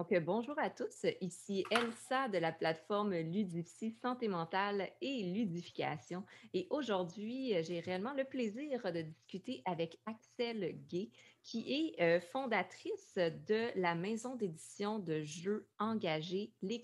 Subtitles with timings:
[0.00, 1.04] Donc, euh, bonjour à tous.
[1.20, 6.24] Ici Elsa de la plateforme Ludipsy Santé mentale et ludification.
[6.54, 11.10] Et aujourd'hui, euh, j'ai réellement le plaisir de discuter avec Axel Gay,
[11.42, 16.82] qui est euh, fondatrice de la maison d'édition de jeux engagés Les.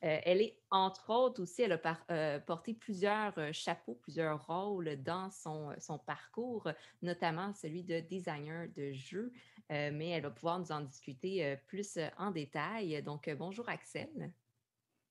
[0.00, 5.98] Elle est, entre autres, aussi, elle a porté plusieurs chapeaux, plusieurs rôles dans son, son
[5.98, 6.68] parcours,
[7.02, 9.32] notamment celui de designer de jeux.
[9.70, 13.00] Euh, mais elle va pouvoir nous en discuter euh, plus euh, en détail.
[13.04, 14.32] Donc, bonjour Axel.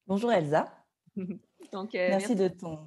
[0.06, 0.86] Bonjour Elsa.
[1.72, 2.86] Donc, merci, de ton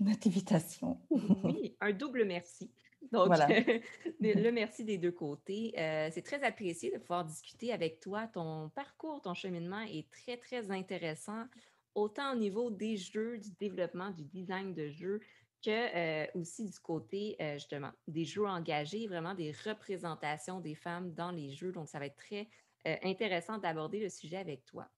[0.00, 1.00] invitation.
[1.10, 2.70] oui, un double merci.
[3.12, 3.46] Donc, voilà.
[4.20, 5.72] le merci des deux côtés.
[6.12, 8.26] c'est très apprécié de pouvoir discuter avec toi.
[8.26, 11.44] Ton parcours, ton cheminement est très, très intéressant,
[11.94, 15.20] autant au niveau des jeux, du développement, du design de jeux,
[15.66, 21.12] que euh, aussi du côté, euh, justement, des jeux engagés, vraiment des représentations des femmes
[21.14, 21.72] dans les jeux.
[21.72, 22.48] Donc, ça va être très
[22.86, 24.88] euh, intéressant d'aborder le sujet avec toi.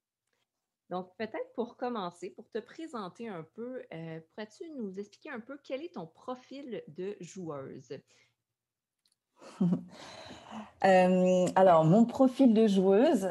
[0.91, 3.83] Donc, peut-être pour commencer, pour te présenter un peu,
[4.31, 7.99] pourrais-tu nous expliquer un peu quel est ton profil de joueuse?
[10.81, 13.29] alors, mon profil de joueuse,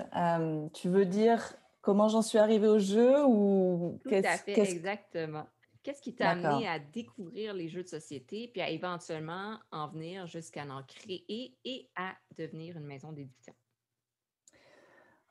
[0.74, 5.48] tu veux dire comment j'en suis arrivée au jeu ou Tout à fait, exactement.
[5.84, 10.28] Qu'est-ce qui t'a amené à découvrir les jeux de société, puis à éventuellement en venir
[10.28, 13.54] jusqu'à en créer et à devenir une maison d'édition?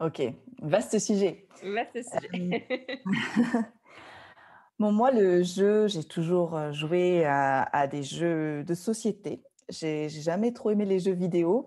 [0.01, 0.23] OK,
[0.61, 1.47] vaste sujet.
[1.63, 2.69] Vaste sujet.
[4.79, 9.43] bon, moi, le jeu, j'ai toujours euh, joué à, des jeux de société.
[9.71, 11.67] J'ai jamais trop aimé les jeux vidéo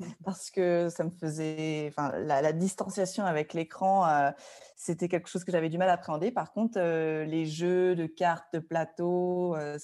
[0.24, 4.30] parce que ça me faisait, enfin, la, distanciation avec l'écran, euh,
[4.76, 6.30] c'était quelque chose que j'avais du mal à appréhender.
[6.30, 9.78] Par contre, euh, les jeux de cartes, de plateau, euh,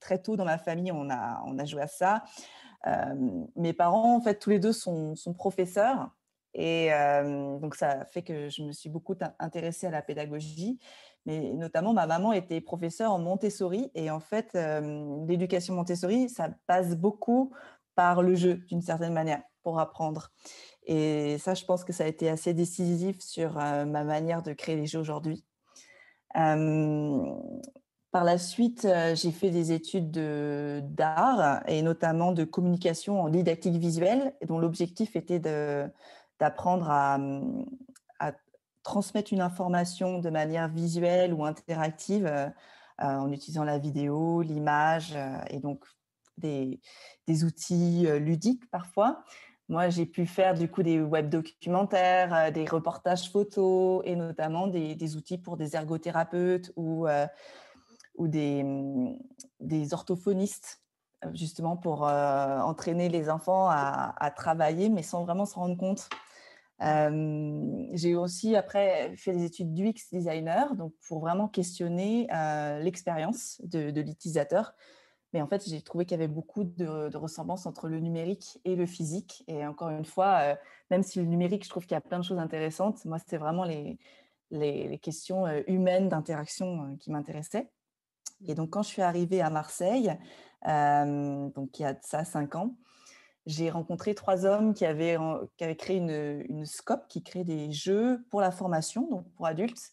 [0.00, 2.24] très tôt dans ma famille, on a, on a joué à ça.
[3.56, 6.10] mes parents, en fait, tous les deux sont, sont professeurs.
[6.54, 6.90] Et
[7.60, 10.78] donc, ça fait que je me suis beaucoup intéressée à la pédagogie.
[11.26, 13.90] Mais notamment, ma maman était professeure en Montessori.
[13.94, 14.58] Et en fait,
[15.28, 17.52] l'éducation Montessori, ça passe beaucoup
[17.94, 20.32] par le jeu, d'une certaine manière pour apprendre.
[20.86, 24.76] Et ça, je pense que ça a été assez décisif sur ma manière de créer
[24.76, 25.44] les jeux aujourd'hui.
[28.10, 30.10] par la suite, j'ai fait des études
[30.94, 35.40] d'art et notamment de communication en didactique visuelle, dont l'objectif était
[36.40, 37.18] d'apprendre à,
[38.18, 38.32] à,
[38.82, 42.48] transmettre une information de manière visuelle ou interactive euh,
[42.98, 45.16] en utilisant la vidéo, l'image
[45.48, 45.84] et donc
[46.36, 46.80] des,
[47.44, 49.22] outils ludiques parfois.
[49.70, 54.66] Moi, j'ai pu faire du coup des web documentaires, euh, des reportages photos et notamment
[54.66, 57.24] des, outils pour des ergothérapeutes ou, euh,
[58.18, 59.14] mm,
[59.60, 60.82] des, orthophonistes,
[61.24, 66.08] euh, justement pour entraîner les enfants à, travailler, mais sans vraiment se rendre compte.
[66.80, 72.26] J'ai aussi après fait des études d'UX designer, donc pour vraiment questionner
[72.80, 74.74] l'expérience de, l'utilisateur
[75.32, 78.74] mais en fait, j'ai trouvé qu'il y avait beaucoup de, ressemblances entre le numérique et
[78.74, 79.44] le physique.
[79.46, 80.56] Et encore une fois,
[80.90, 83.36] même si le numérique, je trouve qu'il y a plein de choses intéressantes, moi, c'était
[83.36, 83.96] vraiment les,
[84.50, 87.70] les, questions humaines d'interaction qui m'intéressaient.
[88.48, 90.10] Et donc, quand je suis arrivée à Marseille,
[90.64, 92.74] donc il y a ça cinq ans,
[93.46, 95.16] j'ai rencontré trois hommes qui avaient,
[95.56, 99.46] qui avaient créé une, une SCOP qui crée des jeux pour la formation, donc pour
[99.46, 99.90] adultes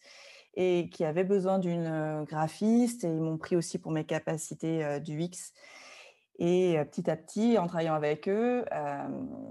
[0.58, 4.84] et qui avaient besoin d'une euh, graphiste et ils m'ont pris aussi pour mes capacités
[4.84, 5.52] euh, du X.
[6.40, 8.64] Et euh, petit à petit, en travaillant avec eux,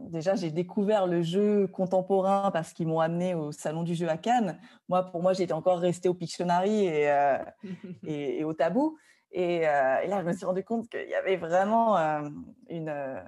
[0.09, 4.17] déjà j'ai découvert le jeu contemporain parce qu'ils m'ont amené au salon du jeu à
[4.17, 4.59] Cannes.
[4.89, 7.09] Moi, pour moi, j'étais encore restée au Pictionary et,
[8.07, 8.97] et, au tabou.
[9.31, 11.97] Et, là, je me suis rendu compte qu'il y avait vraiment
[12.69, 13.21] une,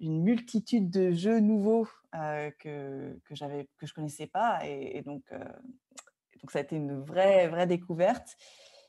[0.00, 3.34] une multitude de jeux nouveaux que, que,
[3.78, 4.58] que je connaissais pas.
[4.66, 8.36] Et, et donc, donc ça a été une vraie, vraie découverte.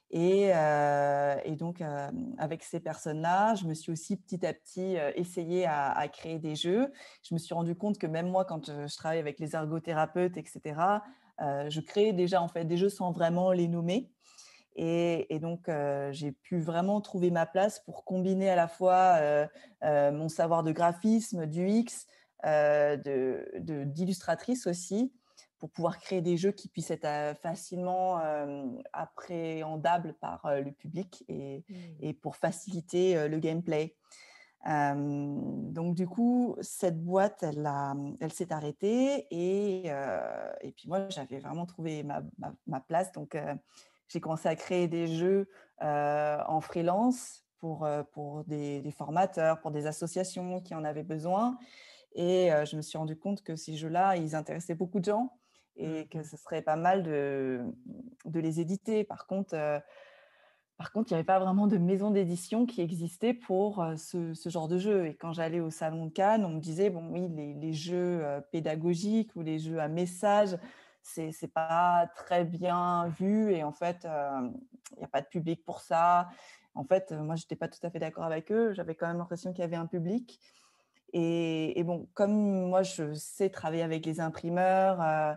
[0.10, 1.82] Et, euh, donc,
[2.38, 6.92] avec ces personnes-là, je me suis aussi petit à petit essayé à, créer des jeux.
[7.24, 10.80] Je me suis rendu compte que même moi, quand je, travaille avec les ergothérapeutes, etc.,
[11.40, 14.10] je crée déjà en fait des jeux sans vraiment les nommer.
[14.78, 15.70] Et, donc,
[16.12, 19.20] j'ai pu vraiment trouver ma place pour combiner à la fois
[19.84, 22.08] mon savoir de graphisme, du X,
[22.44, 25.12] d'illustratrice de, aussi,
[25.60, 30.72] pour pouvoir créer des jeux qui puissent être euh, facilement euh, appréhendables par euh, le
[30.72, 31.74] public et, mmh.
[32.02, 33.96] et pour faciliter le gameplay.
[34.66, 37.70] donc du coup, cette boîte, elle,
[38.20, 42.22] elle s'est arrêtée et, et puis moi, j'avais vraiment trouvé ma,
[42.66, 43.12] ma, place.
[43.14, 43.38] Donc
[44.08, 45.50] j'ai commencé à créer des jeux
[45.80, 51.58] en freelance pour, pour des, formateurs, pour des associations qui en avaient besoin.
[52.14, 55.38] Et je me suis rendu compte que ces jeux-là, ils intéressaient beaucoup de gens
[55.76, 57.62] et que mmh ce serait pas mal de,
[58.26, 59.04] de les éditer.
[59.04, 59.56] Par contre,
[60.78, 64.50] par contre, il n'y avait pas vraiment de maison d'édition qui existait pour ce, ce,
[64.50, 65.08] genre de jeu.
[65.08, 68.24] Et quand j'allais au Salon de Cannes, on me disait, bon oui, les, les jeux
[68.52, 70.56] pédagogiques ou les jeux à message,
[71.08, 75.64] c'est n'est pas très bien vu et en fait, il n'y a pas de public
[75.66, 76.30] pour ça.
[76.76, 78.74] En fait, moi, je n'étais pas tout à fait d'accord avec eux.
[78.74, 80.40] J'avais quand même l'impression qu'il y avait un public.
[81.14, 85.34] Et, bon, comme moi, je sais travailler avec les imprimeurs, euh,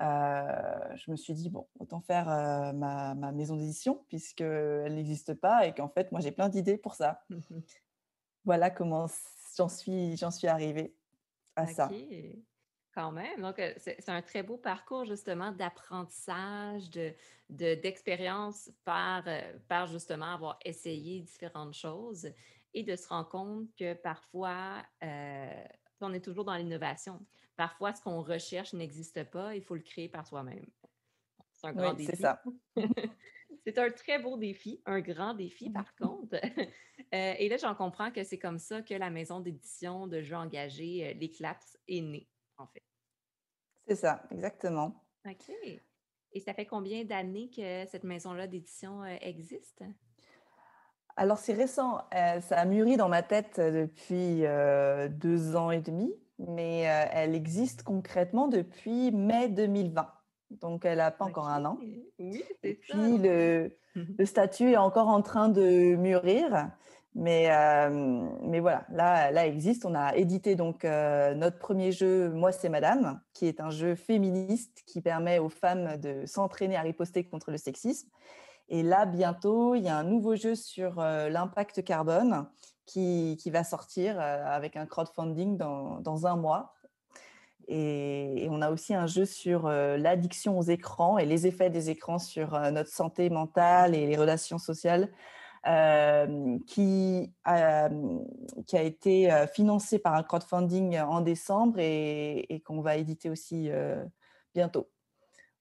[0.00, 5.66] euh, je me suis dit, bon, autant faire euh, ma, maison d'édition, puisqu'elle n'existe pas
[5.66, 7.22] et qu'en fait, moi, j'ai plein d'idées pour ça.
[8.44, 9.06] voilà comment
[9.56, 10.94] j'en suis, j'en suis arrivée
[11.56, 11.90] à ça.
[13.00, 13.40] Quand même.
[13.40, 17.14] Donc, c'est un très beau parcours justement d'apprentissage, de,
[17.48, 19.24] d'expérience par,
[19.68, 22.30] par justement avoir essayé différentes choses
[22.74, 27.24] et de se rendre compte que parfois, on est toujours dans l'innovation.
[27.56, 30.66] Parfois, ce qu'on recherche n'existe pas, il faut le créer par soi-même.
[31.54, 32.10] C'est un grand oui, défi.
[32.10, 32.42] C'est ça.
[33.64, 36.36] c'est un très beau défi, un grand défi par contre.
[37.12, 41.14] et là, j'en comprends que c'est comme ça que la maison d'édition de jeux engagés,
[41.14, 42.28] l'Éclapse, est née
[42.60, 42.89] en fait.
[43.90, 44.94] C'est ça, exactement.
[45.28, 45.52] OK.
[46.32, 49.82] Et ça fait combien d'années que cette maison-là d'édition euh, existe?
[51.16, 51.98] Alors, c'est récent.
[52.14, 57.34] Euh, ça a mûri dans ma tête depuis euh, deux ans et demi, mais elle
[57.34, 60.08] existe concrètement depuis mai 2020.
[60.50, 61.76] Donc, elle n'a pas encore un an.
[61.80, 66.70] Oui, et puis, le, le, statut est encore en train de mûrir.
[67.14, 67.50] Mais,
[68.42, 69.84] mais voilà, là, là existe.
[69.84, 74.82] On a édité donc notre premier jeu, Moi c'est Madame, qui est un jeu féministe
[74.86, 78.08] qui permet aux femmes de s'entraîner à riposter contre le sexisme.
[78.68, 82.46] Et là, bientôt, il y a un nouveau jeu sur l'impact carbone
[82.86, 86.74] qui, qui, va sortir avec un crowdfunding dans, dans un mois.
[87.66, 92.20] Et, on a aussi un jeu sur l'addiction aux écrans et les effets des écrans
[92.20, 97.90] sur notre santé mentale et les relations sociales euh, qui, a,
[98.66, 103.70] qui a été euh, financé par un crowdfunding en décembre et, qu'on va éditer aussi
[103.70, 104.02] euh,
[104.54, 104.88] bientôt.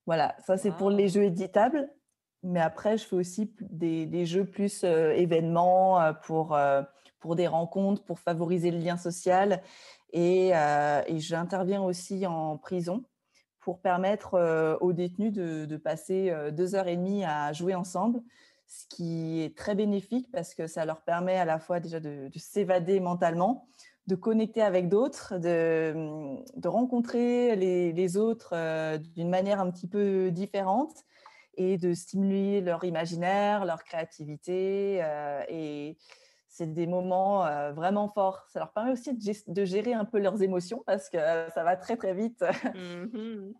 [0.06, 1.90] Voilà, ça c'est pour les jeux éditables.
[2.42, 6.58] Mais après, je fais aussi des, des jeux plus événements pour,
[7.20, 9.62] pour des rencontres, pour favoriser le lien social.
[10.14, 13.04] Et, et j'interviens aussi en prison
[13.60, 18.22] pour permettre aux détenus de, de, passer deux heures et demie à jouer ensemble
[18.70, 22.30] ce qui est très bénéfique parce que ça leur permet à la fois déjà de,
[22.36, 23.68] s'évader mentalement,
[24.06, 29.88] de connecter avec d'autres, de, de, rencontrer les, les autres euh, d'une manière un petit
[29.88, 31.04] peu différente
[31.56, 35.00] et de stimuler leur imaginaire, leur créativité.
[35.04, 35.98] Euh, et
[36.48, 38.46] c'est des moments euh, vraiment forts.
[38.54, 41.98] Ça leur permet aussi de, gérer un peu leurs émotions parce que ça va très
[41.98, 42.44] très vite.
[42.76, 43.52] Mmh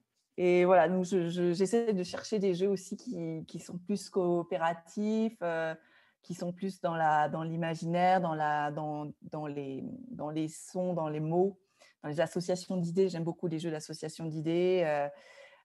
[0.42, 5.76] et voilà, donc j'essaie de chercher des jeux aussi qui, qui sont plus coopératifs, euh,
[6.24, 11.20] qui sont plus dans l'imaginaire, dans, dans, dans, dans, les, dans les sons, dans les
[11.20, 11.60] mots,
[12.04, 13.10] dans les associations d'idées.
[13.10, 14.84] J'aime beaucoup les jeux d'association d'idées.
[14.86, 15.10] Euh,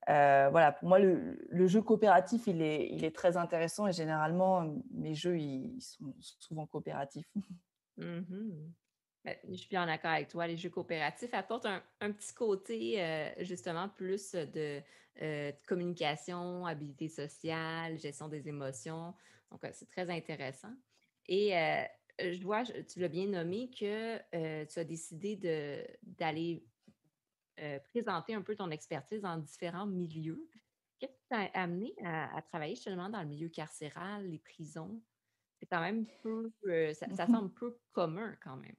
[0.08, 4.74] euh, voilà, pour moi, le, jeu coopératif, il est, il est très intéressant et généralement,
[4.90, 7.30] mes jeux, ils, sont souvent coopératifs.
[7.96, 8.72] Mmh
[9.24, 10.46] ben, je suis bien d'accord avec toi.
[10.46, 17.98] Les jeux coopératifs apportent un, petit côté, euh, justement, plus euh, de, communication, habilité sociale,
[17.98, 19.14] gestion des émotions.
[19.50, 20.74] Donc, euh, c'est très intéressant.
[21.26, 21.52] Et
[22.18, 24.18] je vois, tu l'as bien nommé, que
[24.66, 25.36] tu as décidé
[26.02, 26.66] d'aller
[27.84, 30.46] présenter un peu ton expertise dans différents milieux.
[30.98, 35.00] Qu'est-ce qui t'a amené à, travailler justement dans le milieu carcéral, les prisons?
[35.58, 36.52] C'est quand même peu,
[36.92, 38.76] ça, ça semble peu commun quand même.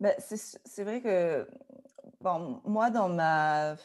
[0.00, 1.48] Bah, c'est vrai que
[2.64, 3.76] moi, dans ma,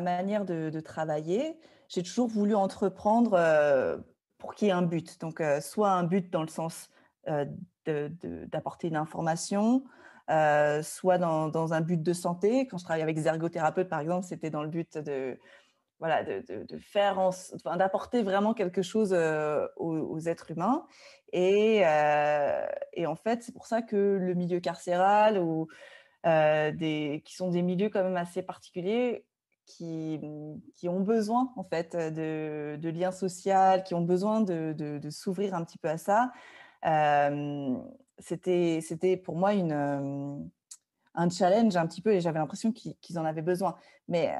[0.00, 3.98] manière de, travailler, j'ai toujours voulu entreprendre euh,
[4.38, 5.20] pour qu'il y ait un but.
[5.20, 6.90] Donc, euh, soit un but dans le sens
[7.28, 7.46] euh,
[7.86, 9.84] d'apporter une information,
[10.82, 12.66] soit dans, dans, un but de santé.
[12.66, 15.38] Quand je travaille avec des ergothérapeutes, par exemple, c'était dans le but de,
[15.98, 17.30] voilà, de, de, faire,
[17.76, 19.12] d'apporter vraiment quelque chose
[19.76, 20.86] aux, êtres humains.
[21.32, 21.78] Et,
[22.92, 25.68] et en fait, c'est pour ça que le milieu carcéral ou
[26.24, 29.24] des, qui sont des milieux quand même assez particuliers,
[29.66, 30.20] qui,
[30.74, 35.54] qui ont besoin en fait de, de liens sociaux, qui ont besoin de, de s'ouvrir
[35.54, 36.30] un petit peu à ça.
[38.18, 40.48] c'était, c'était pour moi une,
[41.18, 43.76] un challenge un petit peu et j'avais l'impression qu'ils, en avaient besoin.
[44.06, 44.32] Mais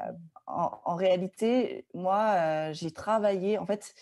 [0.49, 3.93] en, réalité, moi, j'ai travaillé, en fait,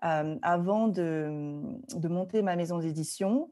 [0.00, 3.50] avant de, monter ma maison d'édition,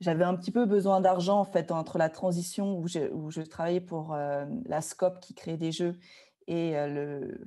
[0.00, 4.16] j'avais un petit peu besoin d'argent en fait entre la transition où je, travaillais pour
[4.66, 5.96] la Scope qui crée des jeux
[6.48, 6.74] et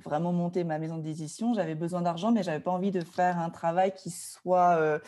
[0.04, 1.54] vraiment monter ma maison d'édition.
[1.54, 5.00] J'avais besoin d'argent, mais j'avais pas envie de faire un travail qui soit,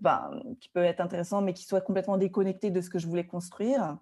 [0.00, 3.26] ben, qui peut être intéressant, mais qui soit complètement déconnecté de ce que je voulais
[3.26, 3.96] construire.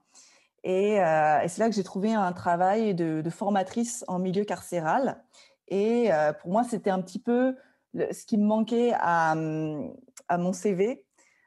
[0.69, 5.23] Et, et c'est là que j'ai trouvé un travail de, formatrice en milieu carcéral.
[5.69, 7.55] Et pour moi, c'était un petit peu
[7.95, 11.05] ce qui me manquait à, mon CV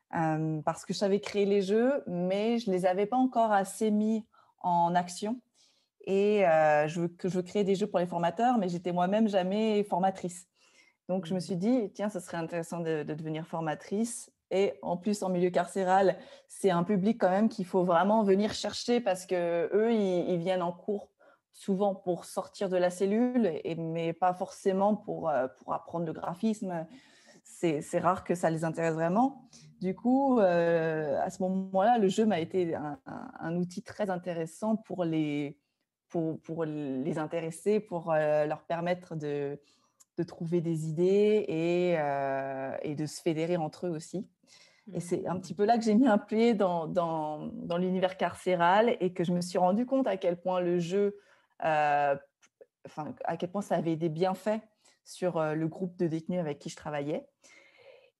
[0.09, 3.91] parce que je savais créer les jeux, mais je ne les avais pas encore assez
[3.91, 4.25] mis
[4.61, 5.41] en action.
[6.05, 6.43] Et
[6.88, 10.47] je, je créais des jeux pour les formateurs, mais j'étais moi-même jamais formatrice.
[11.09, 14.31] Donc, je me suis dit, tiens, ce serait intéressant de, devenir formatrice.
[14.51, 18.53] Et en plus, en milieu carcéral, c'est un public quand même qu'il faut vraiment venir
[18.53, 21.10] chercher parce que eux, ils, viennent en cours
[21.53, 26.88] souvent pour sortir de la cellule, mais pas forcément pour, pour apprendre le graphisme.
[27.44, 29.50] C'est rare que ça les intéresse vraiment.
[29.82, 35.03] Du coup, euh, à ce moment-là, le jeu m'a été un, outil très intéressant pour
[35.03, 35.58] les,
[36.10, 39.60] pour, pour les intéresser, pour euh, leur permettre de,
[40.19, 44.27] de, trouver des idées et, euh, et, de se fédérer entre eux aussi.
[44.93, 48.17] Et c'est un petit peu là que j'ai mis un pied dans, dans, dans l'univers
[48.17, 51.15] carcéral et que je me suis rendu compte à quel point le jeu,
[51.59, 54.61] enfin, à quel point ça avait des bienfaits
[55.05, 57.27] sur le groupe de détenus avec qui je travaillais.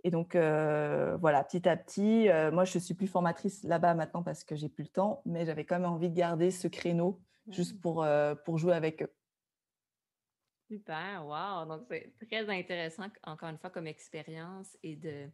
[0.03, 4.56] Et donc, voilà, petit à petit, moi, je suis plus formatrice là-bas maintenant parce que
[4.56, 7.79] j'ai plus le temps, mais j'avais quand même envie de garder ce créneau juste mmh.
[7.79, 8.08] pour,
[8.46, 9.12] pour jouer avec eux.
[10.70, 11.66] Super, wow!
[11.66, 15.28] Donc, c'est très intéressant, encore une fois, comme expérience et de,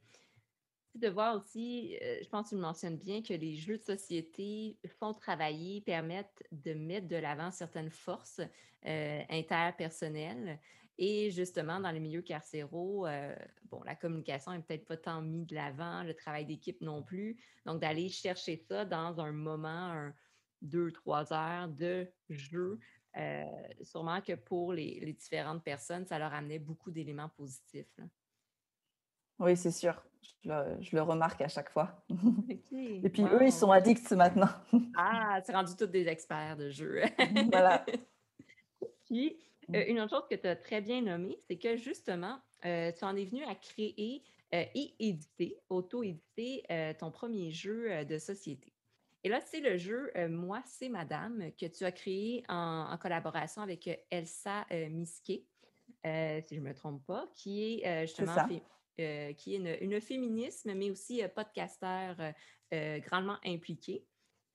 [0.95, 4.79] de voir aussi, je pense que tu le mentionnes bien, que les jeux de société
[4.97, 8.39] font travailler, permettent de mettre de l'avant certaines forces
[8.83, 10.59] interpersonnelles
[10.97, 15.47] et justement, dans les milieux carcéraux, euh, bon, la communication n'est peut-être pas tant mise
[15.47, 17.37] de l'avant, le travail d'équipe non plus.
[17.65, 20.09] Donc, d'aller chercher ça dans un moment,
[20.61, 22.79] deux, trois heures de jeu,
[23.17, 23.43] euh,
[23.81, 27.99] sûrement que pour les, différentes personnes, ça leur amenait beaucoup d'éléments positifs.
[29.39, 30.01] Oui, c'est sûr.
[30.43, 32.03] Je le, remarque à chaque fois.
[32.49, 34.49] Et puis, eux, ils sont addicts maintenant.
[34.97, 37.01] ah, c'est rendu tous des experts de jeu.
[37.51, 37.85] voilà.
[39.05, 39.75] Puis, Mmh.
[39.87, 43.25] une autre chose que tu as très bien nommé, c'est que justement, tu en es
[43.25, 46.63] venu à créer et éditer, auto-éditer
[46.99, 48.74] ton premier jeu de société.
[49.25, 53.89] Et là, c'est le jeu Moi, c'est Madame que tu as créé en, collaboration avec
[54.11, 55.43] Elsa Misquet,
[56.03, 58.47] si je ne me trompe pas, qui est justement
[58.95, 62.15] qui est une, féminisme, mais aussi podcasteur
[62.71, 64.05] grandement impliqué,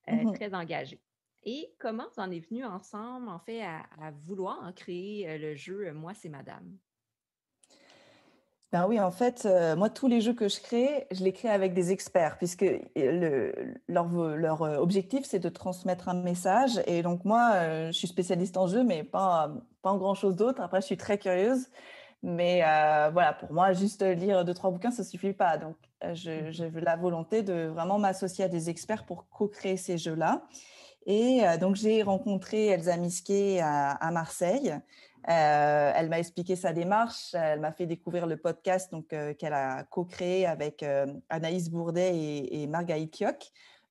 [0.06, 1.02] mmh très engagé.
[1.42, 6.14] Et comment vous en est venu ensemble, en fait, à, vouloir créer le jeu Moi,
[6.14, 6.78] c'est Madame?
[8.72, 11.74] Ben oui, en fait, moi, tous les jeux que je crée, je les crée avec
[11.74, 13.52] des experts, puisque le,
[13.88, 16.80] leur, leur, objectif, c'est de transmettre un message.
[16.86, 19.50] Et donc, moi, je suis spécialiste en jeu, mais pas,
[19.82, 20.62] pas en grand-chose d'autre.
[20.62, 21.66] Après, je suis très curieuse.
[22.22, 22.60] Mais
[23.12, 25.56] voilà, pour moi, juste lire deux, trois bouquins, ça ne suffit pas.
[25.58, 30.42] Donc, mmh j'ai la volonté de vraiment m'associer à des experts pour co-créer ces jeux-là.
[31.06, 34.74] Et donc, j'ai rencontré Elsa Misquet à, Marseille.
[35.24, 37.34] Elle m'a expliqué sa démarche.
[37.34, 40.84] Elle m'a fait découvrir le podcast donc qu'elle a co-créé avec
[41.28, 43.24] Anaïs Bourdet et, et Margaït.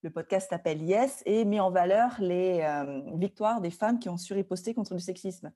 [0.02, 2.66] Le podcast s'appelle Yes et met en valeur les
[3.16, 5.52] victoires des femmes qui ont su riposter contre le sexisme.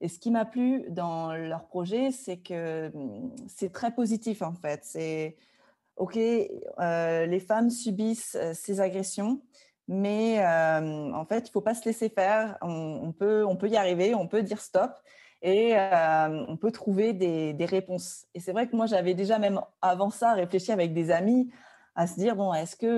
[0.00, 4.52] Et ce qui m'a plu dans leur projet, c'est que mmh, c'est très positif en
[4.52, 4.80] fait.
[4.84, 5.36] C'est
[5.96, 9.40] OK, les femmes subissent ces agressions,
[9.88, 12.58] mais en fait, il ne faut pas se laisser faire.
[12.62, 14.92] On, peut, on peut y arriver, on peut dire stop
[15.42, 18.26] et on peut trouver des, des réponses.
[18.34, 21.50] Et c'est vrai que moi, j'avais déjà même avant ça réfléchi avec des amis
[21.96, 22.88] à se dire, bon, est-ce qu'il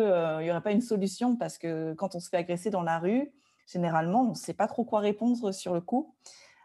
[0.44, 1.36] n'y aurait pas une solution?
[1.36, 3.32] Parce que quand on se fait agresser dans la rue,
[3.66, 6.14] généralement, on ne sait pas trop quoi répondre sur le coup.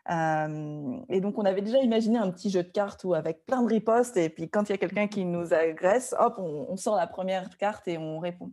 [0.10, 3.68] et donc, on avait déjà imaginé un petit jeu de cartes où avec plein de
[3.68, 7.08] ripostes, et puis quand il y a quelqu'un qui nous agresse, hop, on, sort la
[7.08, 8.52] première carte et on répond.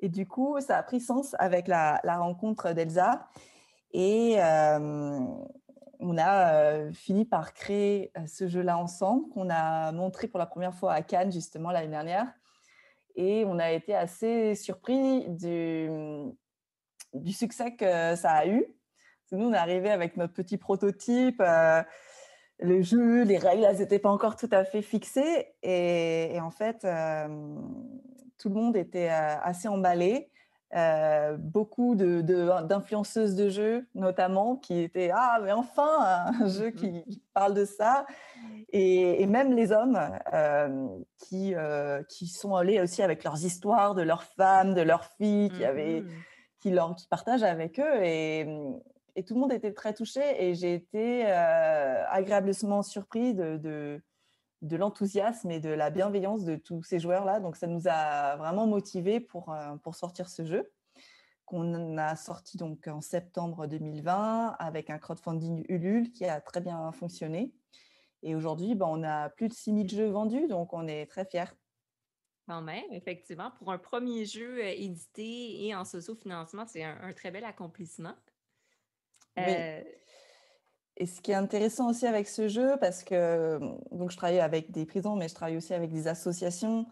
[0.00, 3.28] Et du coup, ça a pris sens avec la, rencontre d'Elsa.
[3.92, 5.20] Et euh,
[6.00, 10.46] on a euh, fini par créer euh, ce jeu-là ensemble, qu'on a montré pour la
[10.46, 12.26] première fois à Cannes, justement, l'année dernière.
[13.14, 15.88] Et on a été assez surpris du,
[17.32, 18.66] succès que ça a eu.
[19.32, 21.42] nous, on est arrivé avec notre petit prototype.
[22.58, 25.54] le jeu, les règles, elles n'étaient pas encore tout à fait fixées.
[25.62, 26.86] Et, en fait,
[28.38, 30.30] tout le monde était assez emballé.
[30.74, 37.22] euh, beaucoup d'influenceuses de, de, jeux, notamment, qui étaient Ah, mais enfin, un jeu qui,
[37.34, 38.06] parle de ça.
[38.70, 39.98] Et, même les hommes
[40.32, 40.86] euh,
[41.18, 45.50] qui, euh, qui sont allés aussi avec leurs histoires de leurs femmes, de leurs filles,
[45.50, 46.02] qui, avaient,
[46.60, 48.02] qui, leur, qui partagent avec eux.
[48.02, 48.40] Et,
[49.14, 50.20] et, tout le monde était très touché.
[50.38, 54.02] Et j'ai été agréablement surpris de, de
[54.62, 57.40] de l'enthousiasme et de la bienveillance de tous ces joueurs-là.
[57.40, 60.72] Donc, ça nous a vraiment motivés pour, euh, pour sortir ce jeu
[61.46, 66.90] qu'on a sorti donc en septembre 2020 avec un crowdfunding Ulule qui a très bien
[66.92, 67.54] fonctionné.
[68.22, 71.54] Et aujourd'hui, ben, on a plus de 6000 jeux vendus, donc on est très fiers.
[72.48, 77.30] Quand même, effectivement, pour un premier jeu euh, édité et en socio-financement, c'est un, très
[77.30, 78.14] bel accomplissement.
[79.38, 79.82] Euh,
[80.96, 83.58] et ce qui est intéressant aussi avec ce jeu, parce que
[83.92, 86.86] donc je travaille avec des prisons, mais je travaille aussi avec des associations.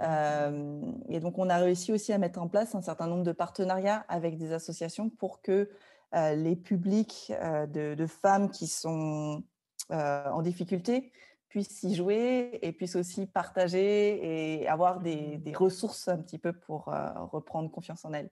[0.00, 3.32] Euh, et donc, on a réussi aussi à mettre en place un certain nombre de
[3.32, 5.70] partenariats avec des associations pour que
[6.14, 9.42] euh, les publics euh, de, femmes qui sont
[9.90, 11.12] en difficulté
[11.48, 16.52] puissent y jouer et puissent aussi partager et avoir des, des ressources un petit peu
[16.52, 16.92] pour
[17.32, 18.28] reprendre confiance en elles.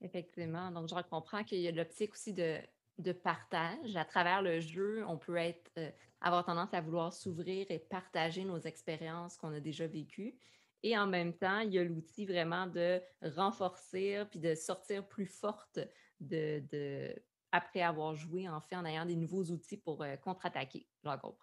[0.00, 0.70] Effectivement.
[0.70, 2.58] Donc, je comprends qu'il y a l'optique aussi de
[3.00, 3.96] de partage.
[3.96, 5.90] À travers le jeu, on peut être, euh,
[6.20, 10.36] avoir tendance à vouloir s'ouvrir et partager nos expériences qu'on a déjà vécues.
[10.82, 15.26] Et en même temps, il y a l'outil vraiment de renforcer puis de sortir plus
[15.26, 15.78] forte
[16.20, 17.14] de,
[17.52, 20.86] après avoir joué, en fait, en ayant des nouveaux outils pour euh, contre-attaquer.
[21.04, 21.34] Je comprends.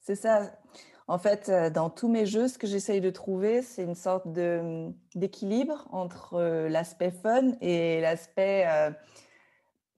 [0.00, 0.52] C'est ça.
[1.08, 4.28] En fait, euh, dans tous mes jeux, ce que j'essaye de trouver, c'est une sorte
[5.14, 8.64] d'équilibre entre l'aspect fun et l'aspect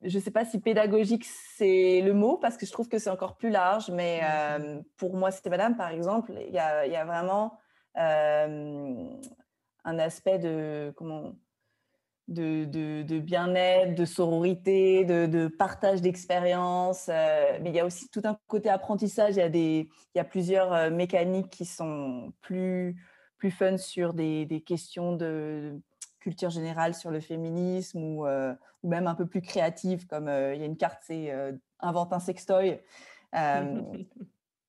[0.05, 1.25] je ne sais pas si pédagogique
[1.57, 5.17] c'est le mot parce que je trouve que c'est encore plus large, mais euh, pour
[5.17, 7.59] moi, c'était madame, par exemple, il y a, vraiment
[7.99, 9.05] euh,
[9.85, 11.35] un aspect de, comment,
[12.29, 18.37] de, bien-être, de sororité, de, partage d'expérience, euh, mais il y a aussi tout un
[18.49, 19.37] côté apprentissage.
[19.37, 22.97] Il y a, des, il y a plusieurs mécaniques qui sont plus,
[23.37, 25.81] plus fun sur des, des questions de
[26.23, 30.55] culture générale sur le féminisme ou, euh, ou même un peu plus créative, comme euh,
[30.55, 32.81] il y a une carte, c'est euh, invente un sextoy.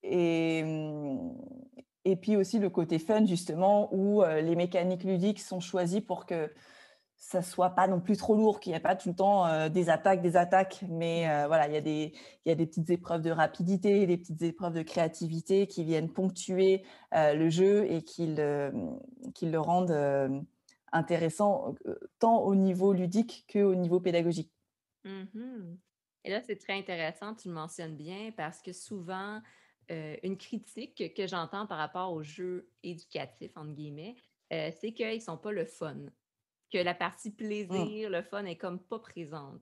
[0.03, 1.31] et, mm,
[2.05, 6.51] et puis aussi le côté fun, justement, où les mécaniques ludiques sont choisies pour que
[7.15, 9.89] ça soit pas non plus trop lourd, qu'il n'y ait pas tout le temps des
[9.89, 12.11] attaques, des attaques, mais voilà, il y, a des,
[12.45, 16.83] y a des petites épreuves de rapidité, des petites épreuves de créativité qui viennent ponctuer
[17.13, 18.73] le jeu et qui le,
[19.33, 20.45] qui le rendent
[20.93, 24.51] intéressant euh, tant au niveau ludique qu'au niveau pédagogique.
[25.03, 25.75] Mmh
[26.23, 29.41] Et là, c'est très intéressant, tu le mentionnes bien, parce que souvent,
[29.91, 34.15] euh, une critique que j'entends par rapport aux jeux éducatifs, entre guillemets,
[34.53, 35.97] euh, c'est qu'ils ne sont pas le fun,
[36.71, 37.36] que la partie mmh.
[37.36, 39.62] plaisir, le fun est comme pas présente.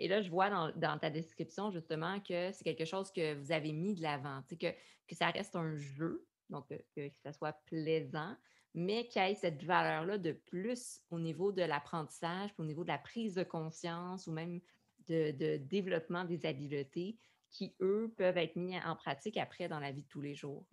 [0.00, 3.72] Et là, je vois dans, ta description justement que c'est quelque chose que vous avez
[3.72, 6.74] mis de l'avant, que, que ça reste un jeu, donc que,
[7.08, 8.36] que ça soit plaisant,
[8.74, 12.88] mais qu'il y ait cette valeur-là de plus au niveau de l'apprentissage, au niveau de
[12.88, 14.60] la prise de conscience ou même
[15.08, 17.16] de, développement des habiletés
[17.50, 20.64] qui, eux, peuvent être mis en pratique après dans la vie de tous les jours.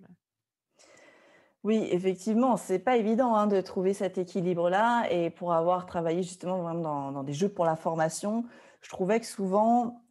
[1.64, 5.06] Oui, effectivement, c'est pas évident hein, de trouver cet équilibre-là.
[5.12, 8.46] Et pour avoir travaillé justement dans, des jeux pour la formation,
[8.82, 10.02] je trouvais que souvent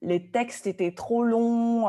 [0.00, 1.88] les textes étaient trop longs,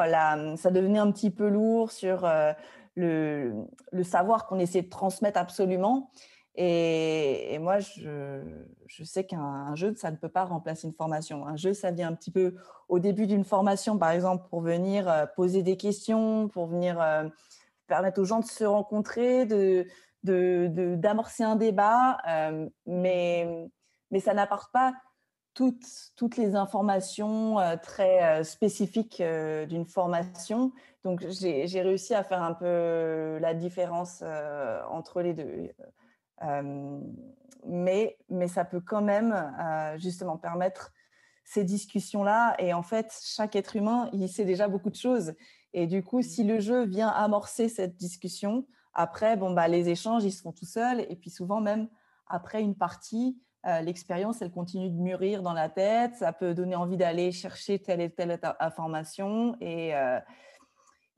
[0.58, 2.51] ça devenait un petit peu lourd sur euh,
[2.95, 3.67] le,
[4.04, 6.12] savoir qu'on essaie de transmettre absolument.
[6.56, 11.47] Et, moi, je, sais qu'un jeu, ça ne peut pas remplacer une formation.
[11.47, 12.56] Un jeu, ça vient un petit peu
[12.89, 17.30] au début d'une formation, par exemple, pour venir euh, poser des questions, pour venir euh,
[17.88, 19.45] permettre aux gens de se rencontrer,
[20.23, 23.69] d'amorcer un débat, euh, mais,
[24.12, 24.93] mais ça n'apporte pas
[25.54, 29.21] toutes, toutes les informations très spécifiques
[29.67, 30.71] d'une formation.
[31.03, 34.23] Donc, j'ai réussi à faire un peu la différence
[34.89, 35.71] entre les deux.
[37.65, 39.35] mais, mais ça peut quand même
[39.97, 40.91] justement permettre
[41.43, 42.55] ces discussions-là.
[42.59, 45.33] Et en fait, chaque être humain, il sait déjà beaucoup de choses.
[45.73, 50.23] Et du coup, si le jeu vient amorcer cette discussion, après, bon, bah, les échanges,
[50.23, 51.05] ils se font tout seuls.
[51.09, 51.87] Et puis souvent, même
[52.27, 56.15] après une partie, euh, l'expérience, elle continue de mûrir dans la tête.
[56.15, 59.55] Ça peut donner envie d'aller chercher telle et telle information.
[59.61, 59.93] Et,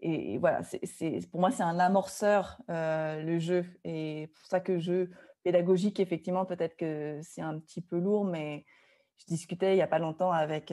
[0.04, 3.66] euh, et voilà, c'est, pour moi, c'est un amorceur, euh, le jeu.
[3.84, 5.12] Et pour ça que jeu
[5.44, 8.66] pédagogique, effectivement, peut-être que c'est un petit peu lourd, mais
[9.18, 10.72] je discutais il n'y a pas longtemps avec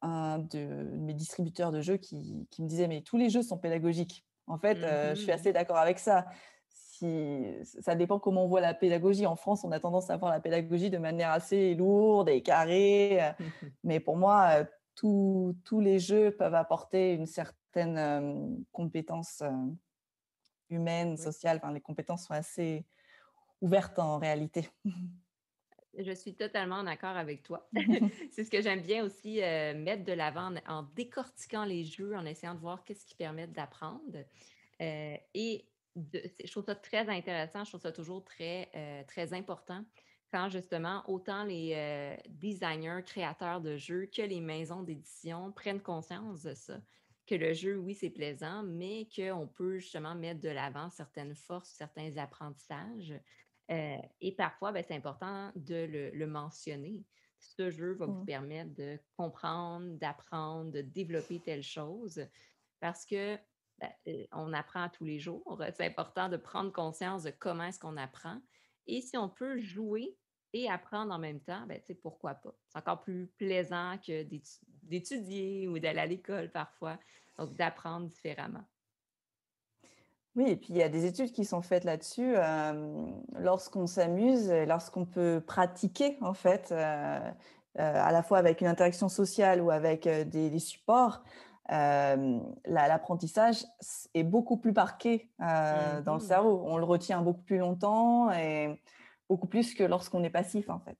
[0.00, 3.58] un de mes distributeurs de jeux qui, qui, me disait, mais tous les jeux sont
[3.58, 4.24] pédagogiques.
[4.46, 6.26] En fait, je suis mmh assez d'accord avec ça
[6.70, 7.44] si
[7.80, 9.26] ça dépend comment on voit la pédagogie.
[9.26, 13.20] En France, on a tendance à voir la pédagogie de manière assez lourde et carrée.
[13.84, 17.56] Mais pour moi, tous les jeux peuvent apporter une certaine
[18.72, 19.42] compétence
[20.70, 21.58] humaine, sociale.
[21.58, 22.84] Enfin, les compétences sont assez
[23.60, 24.68] ouvertes en réalité.
[25.96, 27.68] Je suis totalement d'accord avec toi.
[28.30, 32.54] c'est ce que j'aime bien aussi mettre de l'avant en, décortiquant les jeux, en essayant
[32.54, 34.24] de voir qu'est-ce qui permet d'apprendre.
[34.78, 35.64] et
[35.96, 39.84] je trouve ça très intéressant, je trouve ça toujours très, très important
[40.30, 46.54] quand justement autant les designers, créateurs de jeux que les maisons d'édition prennent conscience de
[46.54, 46.78] ça.
[47.28, 51.68] Que le jeu, oui, c'est plaisant, mais qu'on peut justement mettre de l'avant certaines forces,
[51.68, 53.12] certains apprentissages.
[53.68, 57.04] et parfois, ben, c'est important de le, mentionner.
[57.38, 62.26] Ce jeu va vous permettre de comprendre, d'apprendre, de développer telle chose.
[62.80, 63.36] Parce que
[63.78, 65.62] ben, on apprend tous les jours.
[65.74, 68.40] C'est important de prendre conscience de comment est-ce qu'on apprend.
[68.86, 70.16] Et si on peut jouer
[70.52, 72.54] et apprendre en même temps, ben, pourquoi pas?
[72.68, 74.26] C'est encore plus plaisant que
[74.82, 76.98] d'étudier ou d'aller à l'école parfois.
[77.38, 78.64] Donc, d'apprendre différemment.
[80.34, 82.34] Oui, et puis il y a des études qui sont faites là-dessus.
[83.38, 87.34] lorsqu'on s'amuse, lorsqu'on peut pratiquer, en fait, à
[87.76, 91.22] la fois avec une interaction sociale ou avec des supports,
[91.68, 93.64] l'apprentissage
[94.14, 96.62] est beaucoup plus marqué dans le mmh cerveau.
[96.64, 98.80] On le retient beaucoup plus longtemps et
[99.28, 100.98] beaucoup plus que lorsqu'on est passif, en fait.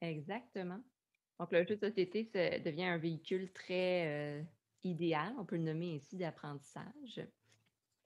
[0.00, 0.80] Exactement.
[1.38, 2.24] Donc, le jeu de société
[2.64, 4.44] devient un véhicule très
[4.84, 7.20] idéal, on peut le nommer ainsi, d'apprentissage.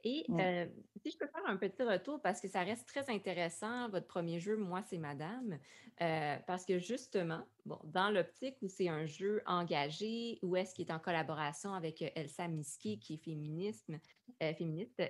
[0.04, 0.66] Et euh,
[1.04, 4.40] si je peux faire un petit retour, parce que ça reste très intéressant, votre premier
[4.40, 5.58] jeu, Moi, c'est Madame,
[6.00, 10.88] euh, parce que justement, bon, dans l'optique où c'est un jeu engagé, où est-ce qu'il
[10.88, 13.88] est en collaboration avec euh, Elsa Miski, qui est féministe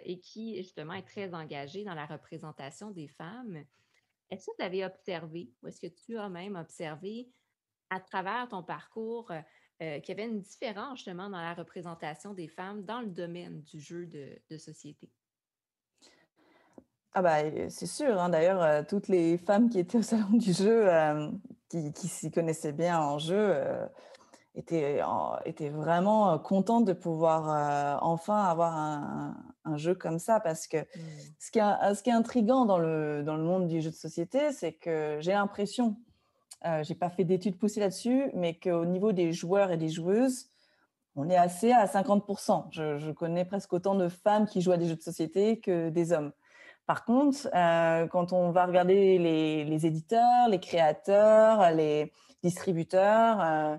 [0.05, 3.65] et qui, justement, est très engagée dans la représentation des femmes,
[4.33, 7.29] est-ce que vous avez observé, ou est-ce que tu as même observé
[7.91, 9.31] à travers ton parcours,
[9.83, 13.61] euh, qu'il y avait une différence justement dans la représentation des femmes dans le domaine
[13.63, 15.11] du jeu de, société?
[17.13, 18.19] Ah bah, c'est sûr.
[18.19, 18.31] Hein.
[18.31, 21.31] D'ailleurs, euh, toutes les femmes qui étaient au salon du jeu, euh,
[21.69, 23.55] qui, s'y connaissaient bien en jeu,
[24.55, 25.01] étaient,
[25.45, 30.41] étaient, vraiment contentes de pouvoir enfin avoir un, jeu comme ça.
[30.41, 30.87] Parce que mmh.
[31.39, 33.97] ce, qui est, ce qui est intriguant dans le, dans le monde du jeu de
[33.97, 35.97] société, c'est que j'ai l'impression
[36.65, 40.47] euh, j'ai pas fait d'études poussées là-dessus, mais qu'au niveau des joueurs et des joueuses,
[41.17, 42.67] on est assez à 50%.
[42.71, 46.13] Je, connais presque autant de femmes qui jouent à des jeux de société que des
[46.13, 46.33] hommes.
[46.87, 52.13] Par contre, euh, quand on va regarder les, éditeurs, les créateurs, les
[52.43, 53.77] distributeurs, euh,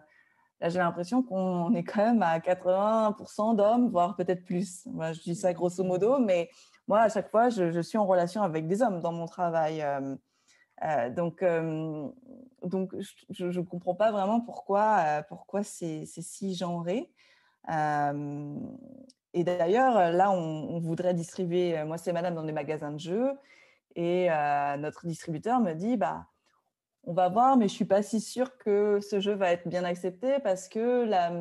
[0.64, 4.86] là j'ai l'impression qu'on est quand même à 80% d'hommes, voire peut-être plus.
[4.86, 6.50] Moi, je dis ça grosso modo, mais
[6.88, 9.82] moi, à chaque fois, je, suis en relation avec des hommes dans mon travail.
[9.82, 10.16] Euh,
[10.86, 11.44] euh, donc,
[12.64, 12.96] donc
[13.30, 17.12] je ne comprends pas vraiment pourquoi, pourquoi c'est si genré.
[17.70, 23.34] et d'ailleurs, là, on, voudrait distribuer Moi, c'est Madame dans des magasins de jeux.
[23.98, 24.30] Et
[24.80, 26.26] notre distributeur me dit, bah,
[27.06, 29.84] on va voir, mais je suis pas si sûre que ce jeu va être bien
[29.84, 31.32] accepté parce que la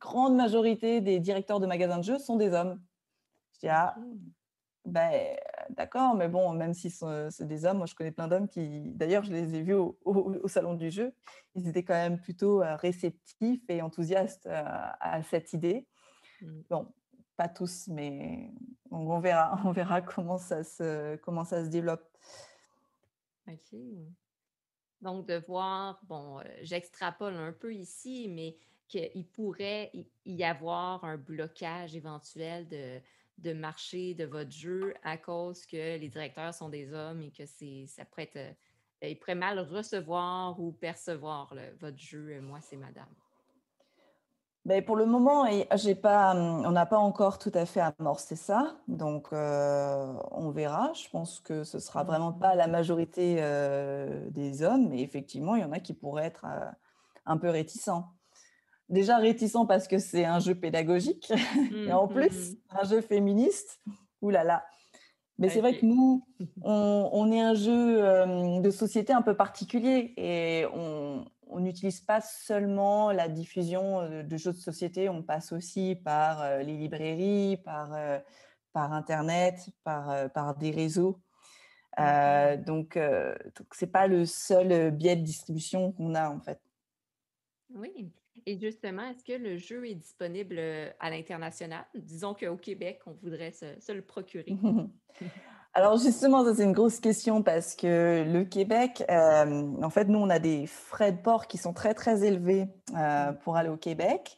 [0.00, 2.80] grande majorité des directeurs de magasins de jeux sont des hommes.
[3.54, 3.94] Je dis, ah,
[4.84, 5.36] ben,
[5.70, 9.22] d'accord, mais bon, même si c'est des hommes, moi je connais plein d'hommes qui, d'ailleurs,
[9.22, 11.14] je les ai vus au, salon du jeu,
[11.54, 15.86] ils étaient quand même plutôt euh, réceptifs et enthousiastes euh, à cette idée.
[16.42, 16.60] Mmh.
[16.68, 16.92] Bon,
[17.36, 18.50] pas tous, mais
[18.90, 22.04] on verra, on verra comment ça se, comment ça se développe.
[23.46, 23.78] OK.
[25.04, 28.56] Donc, de voir, bon, euh, j'extrapole un peu ici, mais
[28.88, 29.92] qu'il pourrait
[30.24, 33.00] y avoir un blocage éventuel de,
[33.36, 37.44] de marché de votre jeu à cause que les directeurs sont des hommes et que
[37.44, 38.56] c'est ça pourrait être
[39.02, 43.14] euh, ils pourraient mal recevoir ou percevoir votre jeu euh, moi c'est madame.
[44.64, 48.34] Ben pour le moment, j'ai pas, hum, on n'a pas encore tout à fait amorcé
[48.34, 50.90] ça, donc euh, on verra.
[50.94, 52.38] Je pense que ce sera vraiment mmh.
[52.38, 53.36] pas la majorité
[54.30, 56.46] des hommes, mais effectivement, il y en a qui pourraient être
[57.26, 58.14] un peu réticents
[58.88, 61.32] déjà réticent parce que c'est un jeu pédagogique,
[61.86, 63.80] et en mmh, plus, mmh, un jeu féministe.
[64.22, 64.64] Ouh là là.
[65.38, 66.24] Mais c'est vrai que nous,
[66.62, 73.12] on, est un jeu euh, de société un peu particulier et on n'utilise pas seulement
[73.12, 77.96] la diffusion euh, de jeux de société, on passe aussi par euh, les librairies, par,
[78.72, 81.20] par Internet, par, par des réseaux.
[81.98, 86.60] donc, donc ce n'est pas le seul biais de distribution qu'on a en fait.
[87.74, 88.12] Oui,
[88.46, 90.58] et justement, est-ce que le jeu est disponible
[91.00, 91.86] à l'international?
[91.94, 94.56] Disons qu'au Québec, on voudrait se, le procurer.
[95.76, 100.20] Alors justement, ça c'est une grosse question parce que le Québec, euh, en fait, nous
[100.20, 103.76] on a des frais de port qui sont très très élevés euh, pour aller au
[103.76, 104.36] Québec.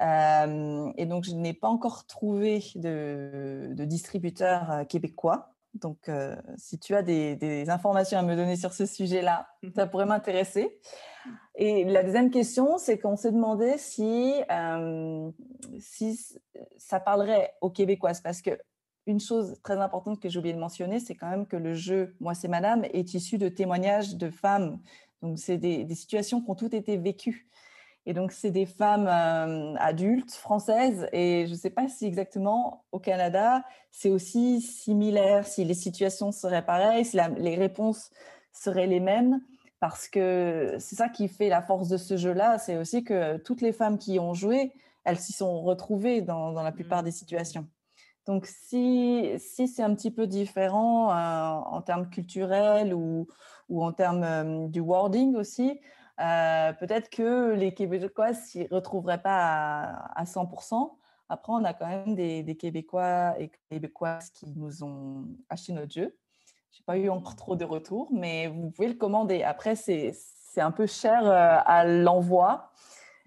[0.00, 5.52] Euh, et donc je n'ai pas encore trouvé de, distributeur québécois.
[5.74, 6.08] Donc
[6.56, 10.78] si tu as des, informations à me donner sur ce sujet-là, ça pourrait m'intéresser.
[11.56, 14.32] Et la deuxième question, c'est qu'on s'est demandé si,
[15.80, 16.38] si
[16.76, 18.56] ça parlerait aux Québécoises parce que
[19.08, 22.14] une chose très importante que j'ai oublié de mentionner, c'est quand même que le jeu
[22.20, 24.78] Moi c'est Madame est issu de témoignages de femmes.
[25.22, 27.48] Donc c'est des, situations qui ont toutes été vécues.
[28.06, 31.08] Et donc c'est des femmes euh, adultes françaises.
[31.12, 36.30] Et je ne sais pas si exactement au Canada c'est aussi similaire, si les situations
[36.30, 38.10] seraient pareilles, si les réponses
[38.52, 39.40] seraient les mêmes.
[39.80, 43.60] Parce que c'est ça qui fait la force de ce jeu-là, c'est aussi que toutes
[43.60, 44.72] les femmes qui ont joué,
[45.04, 47.66] elles s'y sont retrouvées dans, dans la plupart des situations.
[48.28, 53.26] Donc, si, si c'est un petit peu différent euh, en termes culturels ou,
[53.70, 55.80] ou en termes euh, du wording aussi,
[56.20, 60.90] euh, peut-être que les Québécois s'y retrouveraient pas à, à, 100%.
[61.30, 65.94] Après, on a quand même des, des, Québécois et Québécoises qui nous ont acheté notre
[65.94, 66.14] jeu.
[66.72, 69.42] Je n'ai pas eu encore trop de retours, mais vous pouvez le commander.
[69.42, 70.12] Après, c'est
[70.58, 72.72] un peu cher à l'envoi.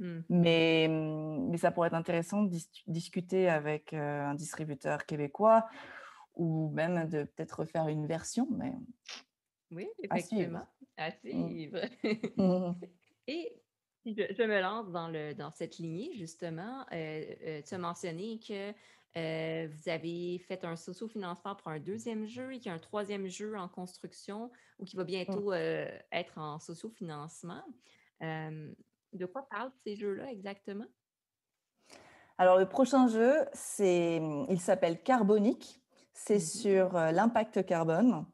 [0.02, 0.20] Mmh.
[0.30, 5.68] Mais, mais, ça pourrait être intéressant de discuter avec euh, un distributeur québécois
[6.34, 8.48] ou même de peut-être refaire une version.
[8.50, 8.74] Mais
[9.70, 10.68] oui, effectivement.
[10.98, 11.82] À suivre.
[12.36, 12.72] Mmh.
[13.28, 13.62] Et
[14.08, 16.84] je, je, me lance dans, le, dans cette lignée, justement.
[16.92, 18.74] Euh, euh, tu as mentionné que
[19.68, 23.28] vous avez fait un socio-financement pour un deuxième jeu et qu'il y a un troisième
[23.28, 25.06] jeu en construction ou qui va mmh.
[25.06, 27.62] bientôt être en socio-financement.
[29.14, 30.86] De quoi parlent ces jeux-là exactement?
[32.38, 35.80] Alors, le prochain jeu, c'est, il s'appelle Carbonique.
[36.14, 38.26] C'est mmh sur euh, l'impact carbone.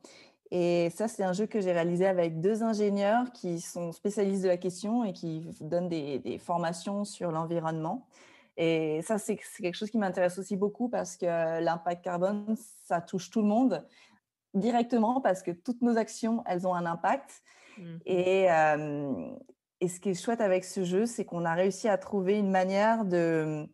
[0.49, 4.47] Et ça, c'est un jeu que j'ai réalisé avec deux ingénieurs qui sont spécialistes de
[4.47, 8.07] la question et qui donnent des, formations sur l'environnement.
[8.55, 11.25] Et ça, c'est quelque chose qui m'intéresse aussi beaucoup parce que
[11.61, 13.85] l'impact carbone, ça touche tout le monde
[14.53, 17.43] directement parce que toutes nos actions, elles ont un impact.
[17.77, 19.35] Mmh et, euh,
[19.79, 22.49] et ce qui est chouette avec ce jeu, c'est qu'on a réussi à trouver une
[22.49, 23.67] manière de,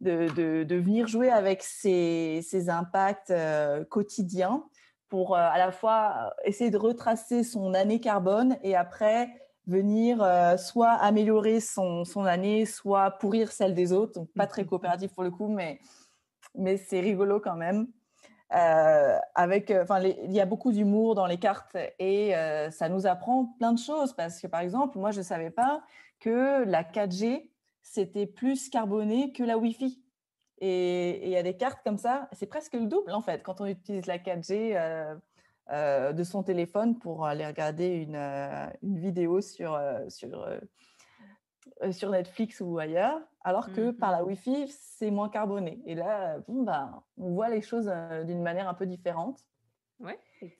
[0.00, 4.64] de, de, venir jouer avec ces, ces impacts euh, quotidiens
[5.08, 9.28] pour euh, à la fois essayer de retracer son année carbone et après
[9.66, 14.12] venir euh, soit améliorer son, son, année, soit pourrir celle des autres.
[14.14, 15.80] Donc, pas très mmh coopératif pour le coup, mais,
[16.56, 17.88] mais c'est rigolo quand même.
[18.52, 22.88] Euh, avec, euh, enfin, il y a beaucoup d'humour dans les cartes et euh, ça
[22.88, 25.82] nous apprend plein de choses parce que par exemple, moi je savais pas
[26.20, 27.50] que la 4G
[27.82, 30.00] c'était plus carboné que la Wi-Fi.
[30.58, 33.60] Et il y a des cartes comme ça, c'est presque le double en fait quand
[33.60, 35.18] on utilise la 4G
[35.70, 39.78] de son téléphone pour aller regarder une, une vidéo sur,
[40.08, 40.48] sur
[41.90, 45.80] sur Netflix ou ailleurs, alors que par la mmh Wi-Fi, c'est moins carboné.
[45.86, 49.38] Et là, bon, ben, on voit les choses euh, d'une manière un peu différente.
[50.00, 50.14] Oui,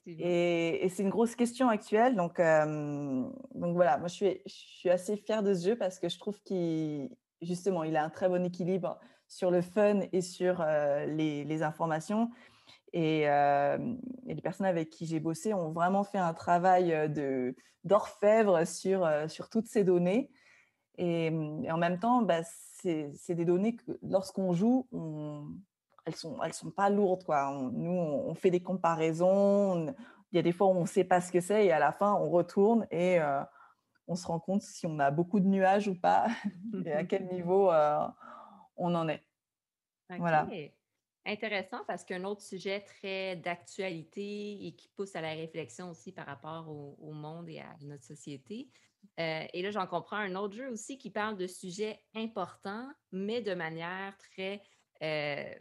[0.05, 2.15] Et, et c'est une grosse question actuelle.
[2.15, 6.07] Donc, donc voilà, moi, je suis, je suis assez fière de ce jeu parce que
[6.07, 7.09] je trouve qu'il,
[7.41, 8.97] justement, il a un très bon équilibre
[9.27, 12.31] sur le fun et sur euh, les, les, informations.
[12.93, 18.65] Et, et, les personnes avec qui j'ai bossé ont vraiment fait un travail de, d'orfèvre
[18.65, 20.31] sur, sur toutes ces données.
[20.97, 22.41] Mmh, et, en même temps, bah,
[22.81, 24.87] c'est des données que lorsqu'on joue,
[26.05, 27.23] elles ne sont, elles sont pas lourdes.
[27.23, 27.51] Quoi.
[27.73, 29.87] nous, on, fait des comparaisons.
[30.31, 31.79] il y a des fois où on ne sait pas ce que c'est et à
[31.79, 33.41] la fin, on retourne et euh,
[34.07, 36.27] on se rend compte si on a beaucoup de nuages ou pas
[36.85, 38.07] et à quel niveau euh,
[38.75, 39.23] on en est.
[40.09, 40.47] Voilà.
[41.25, 46.25] Intéressant parce qu'un autre sujet très d'actualité et qui pousse à la réflexion aussi par
[46.25, 48.69] rapport au monde et à notre société,
[49.19, 53.41] euh, et là, j'en comprends un autre jeu aussi qui parle de sujets importants, mais
[53.41, 54.61] de manière très
[55.01, 55.53] euh,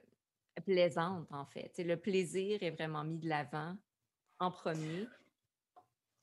[0.65, 1.73] plaisante, en fait.
[1.79, 3.75] le plaisir est vraiment mis de l'avant
[4.39, 5.07] en premier.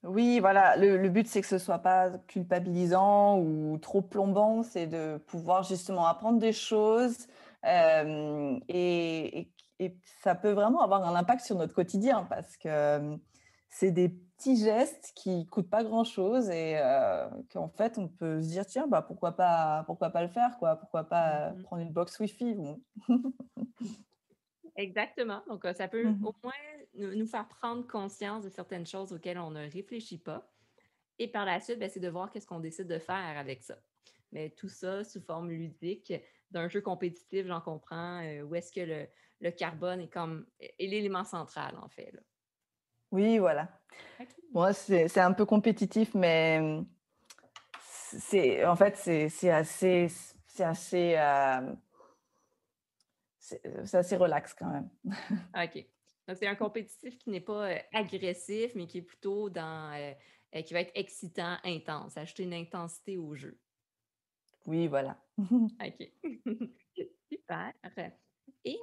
[0.04, 0.76] Oui, voilà.
[0.76, 4.62] Le, but, c'est que ce soit pas culpabilisant ou trop plombant.
[4.62, 7.28] C'est de pouvoir justement apprendre des choses
[7.66, 9.50] euh, et,
[10.22, 13.18] ça peut vraiment avoir un impact sur notre quotidien parce que
[13.74, 18.40] c'est des petits gestes qui coûtent pas grand chose et euh, qu'en fait on peut
[18.42, 21.82] se dire tiens bah pourquoi pas pourquoi pas le faire quoi pourquoi pas mmh prendre
[21.82, 22.56] une box wifi
[24.76, 25.44] Exactement.
[25.48, 26.54] Donc ça peut mmh au moins
[26.96, 30.52] nous, faire prendre conscience de certaines choses auxquelles on ne réfléchit pas.
[31.20, 33.78] Et par la suite, ben, c'est de voir qu'est-ce qu'on décide de faire avec ça.
[34.32, 36.12] Mais tout ça sous forme ludique
[36.50, 38.24] d'un jeu compétitif, j'en comprends.
[38.42, 39.08] Où est-ce que le,
[39.42, 42.14] le carbone est comme est l'élément central, en fait.
[43.14, 43.70] Oui, voilà.
[44.54, 46.82] Moi, c'est un peu compétitif, mais
[47.80, 50.08] c'est en fait, c'est assez,
[50.48, 51.76] c'est assez, euh,
[53.38, 54.90] c'est assez relax quand même.
[55.56, 55.86] OK.
[56.28, 60.62] Donc, c'est un compétitif qui n'est pas euh, agressif, mais qui est plutôt dans, euh,
[60.64, 63.60] qui va être excitant, intense, ajouter une intensité au jeu.
[64.66, 65.24] Oui, voilà.
[65.38, 66.12] OK.
[67.32, 67.74] Super.
[68.66, 68.80] Et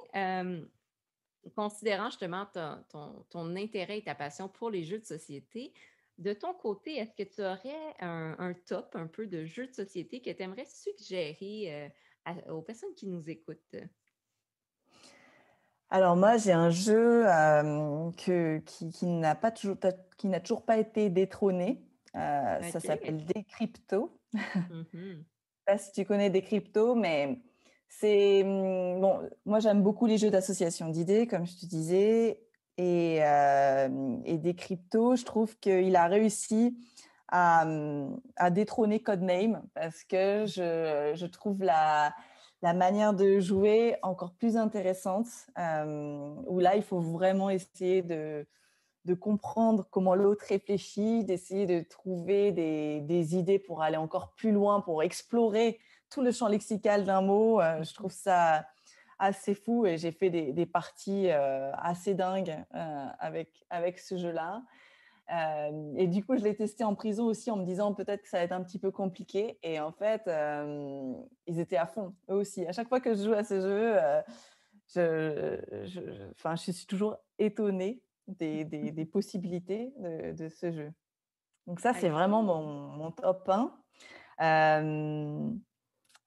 [1.55, 2.45] considérant justement
[2.89, 5.73] ton, ton, intérêt et ta passion pour les jeux de société,
[6.17, 10.21] de ton côté, est-ce que tu aurais un, top un peu de jeux de société
[10.21, 11.91] que tu aimerais suggérer
[12.27, 13.75] euh, aux personnes qui nous écoutent?
[15.89, 17.23] Alors moi, j'ai un jeu
[18.17, 19.77] que, qui, n'a pas toujours,
[20.17, 21.83] qui n'a toujours pas été détrôné.
[22.15, 24.17] Euh, ça s'appelle Decrypto.
[24.33, 25.25] Mmh Je ne sais
[25.65, 27.39] pas si tu connais Decrypto, mais
[27.91, 29.29] c'est mmh, bon.
[29.45, 32.39] Moi, j'aime beaucoup les jeux d'association d'idées, comme je te disais,
[32.77, 33.87] et, euh,
[34.25, 35.17] des cryptos.
[35.17, 36.77] Je trouve qu'il a réussi
[37.27, 42.15] à, mmh, à, détrôner Codename parce que je, trouve la,
[42.61, 45.27] manière de jouer encore plus intéressante.
[45.59, 48.47] Euh, où là, il faut vraiment essayer de,
[49.19, 55.03] comprendre comment l'autre réfléchit, d'essayer de trouver des, idées pour aller encore plus loin, pour
[55.03, 55.77] explorer
[56.11, 57.59] tout le champ lexical d'un mot.
[57.59, 58.67] Euh, je trouve ça
[59.17, 64.63] assez fou et j'ai fait des, parties euh, assez dingues euh, avec, avec ce jeu-là.
[65.95, 68.37] et du coup, je l'ai testé en prison aussi en me disant peut-être que ça
[68.37, 69.59] va être un petit peu compliqué.
[69.63, 70.23] Et en fait,
[71.47, 72.65] ils étaient à fond, eux aussi.
[72.65, 73.99] À chaque fois que je joue à ce jeu,
[74.93, 76.01] je, je,
[76.35, 80.91] je, suis toujours étonnée des, des, possibilités de, de, ce jeu.
[81.67, 83.71] Donc ça, c'est vraiment mon, mon top 1.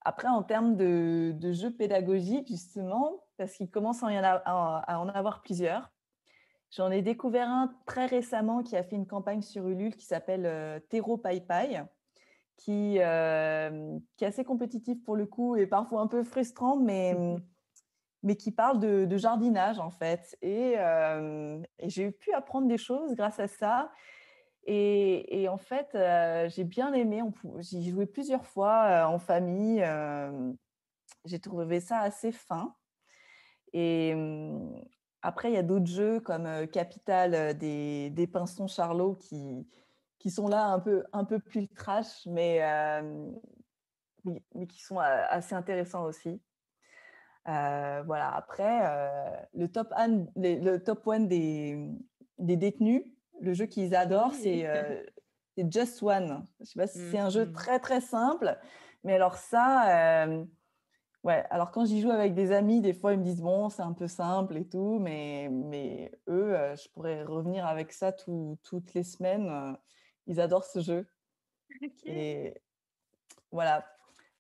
[0.05, 5.91] Après, en termes de, jeux pédagogiques, justement, parce qu'il commence à, en avoir plusieurs,
[6.71, 10.45] j'en ai découvert un très récemment qui a fait une campagne sur Ulule qui s'appelle
[10.45, 11.83] euh, Tero Pai Pai,
[12.57, 17.17] qui, euh, qui est assez compétitif pour le coup et parfois un peu frustrant, mais,
[18.23, 20.37] mais qui parle de, jardinage en fait.
[20.45, 23.91] Euh, et j'ai pu apprendre des choses grâce à ça.
[24.67, 27.23] Et, en fait, euh, j'ai bien aimé.
[27.59, 29.83] J'y joué plusieurs fois euh, en famille.
[29.83, 30.53] Euh,
[31.27, 32.75] j'ai trouvé ça assez fin.
[33.73, 34.83] Et hum,
[35.23, 39.67] après, il y a d'autres jeux comme Capital des, des Pinsons Charlot qui,
[40.19, 42.61] qui sont là un peu, un peu plus trash, mais,
[44.25, 46.43] mais qui sont assez intéressants aussi.
[47.47, 48.35] voilà.
[48.35, 51.91] Après, le top one, le top one des,
[52.39, 53.03] des détenus,
[53.41, 55.03] le jeu qu'ils adorent, euh,
[55.57, 56.45] c'est Just One.
[56.61, 57.53] Je sais pas si c'est un jeu mmh.
[57.53, 58.59] très très simple,
[59.03, 60.45] mais alors ça, euh,
[61.23, 61.45] ouais.
[61.51, 63.93] Alors quand j'y joue avec des amis, des fois ils me disent bon, c'est un
[63.93, 69.05] peu simple et tout, mais mais eux, euh, je pourrais revenir avec ça toutes les
[69.05, 69.77] semaines.
[70.27, 71.07] ils adorent ce jeu.
[72.05, 72.55] Et
[73.51, 73.87] voilà.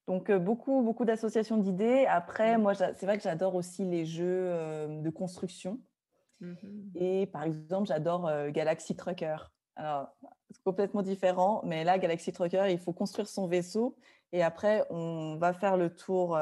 [0.06, 2.04] Donc beaucoup beaucoup d'associations d'idées.
[2.06, 4.50] Après, moi, c'est vrai que j'adore aussi les jeux
[4.88, 5.80] de construction.
[6.40, 6.54] Mmh
[6.94, 9.36] Et par exemple, j'adore Galaxy Trucker.
[9.76, 10.08] Alors,
[10.50, 13.96] c'est complètement différent, mais là, Galaxy Trucker, il faut construire son vaisseau
[14.32, 16.38] et après, on va faire le tour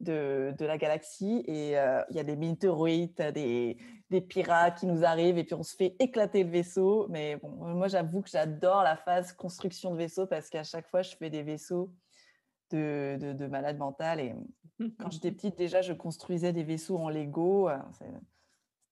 [0.00, 3.76] de, de, la galaxie et il y a des météorites, des,
[4.10, 7.06] des, pirates qui nous arrivent et puis on se fait éclater le vaisseau.
[7.08, 11.02] Mais bon, moi, j'avoue que j'adore la phase construction de vaisseau parce qu'à chaque fois,
[11.02, 11.92] je fais des vaisseaux
[12.70, 14.34] de, de, de malade mental et
[14.98, 17.68] quand j'étais petite, déjà, je construisais des vaisseaux en Lego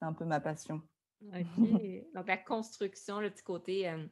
[0.05, 0.81] un peu ma passion.
[1.33, 1.57] OK.
[2.15, 4.05] Donc, la construction, le petit côté euh,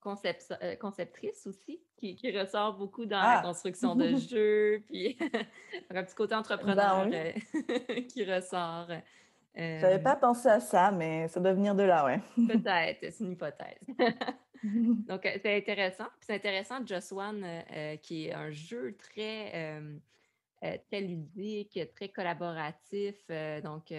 [0.00, 3.42] concept, euh, conceptrice aussi, qui, ressort beaucoup dans la ah!
[3.42, 5.18] construction de jeux, puis
[5.90, 8.88] un petit côté entrepreneur ben euh, qui ressort.
[9.54, 12.20] Je n'avais pas pensé à ça, mais ça doit venir de là, ouais.
[12.36, 13.84] Peut-être, c'est une hypothèse.
[14.62, 16.06] Donc, c'est intéressant.
[16.20, 17.44] C'est intéressant, Just One,
[18.00, 19.82] qui est un jeu très,
[20.60, 23.16] très ludique, très collaboratif.
[23.64, 23.92] donc,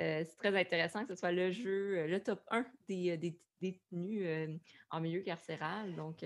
[0.00, 3.30] euh, c'est très intéressant que ce soit le jeu, euh, le top 1 des, euh,
[3.60, 4.58] détenus
[4.90, 5.94] en milieu carcéral.
[5.96, 6.24] Donc,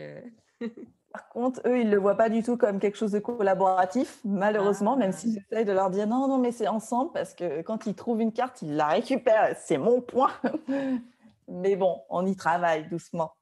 [1.13, 4.21] Par contre, eux, ils ne le voient pas du tout comme quelque chose de collaboratif,
[4.25, 5.27] malheureusement, même ah.
[5.51, 8.33] essayent de leur dire non, non, mais c'est ensemble, parce que quand ils trouvent une
[8.33, 9.57] carte, ils la récupèrent.
[9.57, 10.33] C'est mon point.
[11.49, 13.33] mais bon, on y travaille doucement.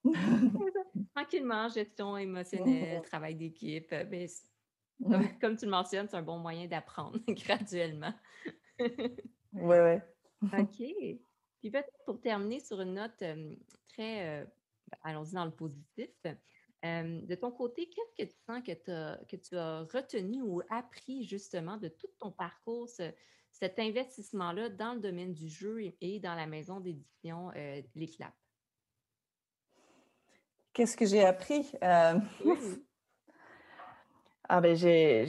[1.14, 3.94] Tranquillement, gestion émotionnelle, travail d'équipe.
[4.10, 4.26] Mais
[5.02, 8.14] comme, comme, tu le mentionnes, c'est un bon moyen d'apprendre graduellement.
[8.80, 9.98] Oui, oui.
[10.58, 10.76] OK.
[10.76, 13.22] Puis peut-être pour terminer sur une note
[13.88, 14.46] très,
[15.02, 16.10] allons-y dans le positif,
[16.82, 21.76] de ton côté, qu'est-ce que tu sens que, que tu as retenu ou appris justement
[21.76, 22.88] de tout ton parcours,
[23.52, 28.34] cet investissement-là dans le domaine du jeu et, dans la maison d'édition euh, Les Claps?
[30.72, 31.70] Qu'est-ce que j'ai appris?
[31.82, 32.18] Euh,
[34.52, 35.28] ah ben j'ai,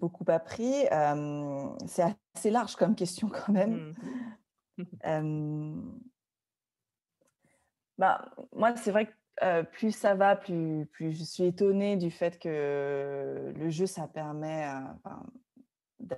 [0.00, 0.86] beaucoup appris.
[0.90, 2.04] Euh, c'est
[2.34, 3.92] assez large comme question quand même.
[4.78, 4.84] Mmh.
[7.98, 12.38] bah, moi, c'est vrai que plus ça va, plus, plus je suis étonnée du fait
[12.38, 14.66] que le jeu, ça permet,
[16.00, 16.16] de,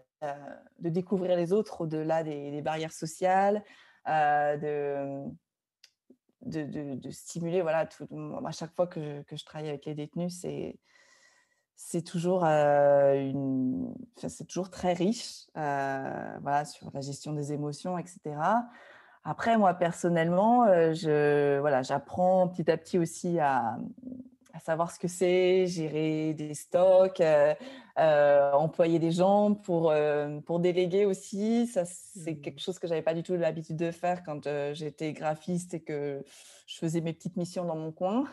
[0.79, 3.65] découvrir les autres au-delà des, barrières sociales,
[4.07, 4.57] euh,
[6.43, 8.07] de, de, stimuler, voilà, tout,
[8.47, 10.79] à chaque fois que je, que je travaille avec les détenus, c'est
[11.81, 17.97] c'est toujours, euh, une, c'est toujours très riche euh, voilà, sur la gestion des émotions,
[17.97, 18.19] etc.
[19.23, 23.79] Après, moi, personnellement, je, voilà, j'apprends petit à petit aussi à,
[24.65, 27.23] savoir ce que c'est, gérer des stocks,
[27.97, 29.95] employer des gens pour,
[30.47, 31.69] pour déléguer aussi.
[31.69, 32.41] Ça, c'est mmh.
[32.41, 36.25] quelque chose que j'avais pas du tout l'habitude de faire quand j'étais graphiste et que
[36.67, 38.25] je faisais mes petites missions dans mon coin.